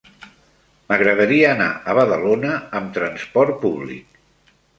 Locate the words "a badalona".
1.91-2.55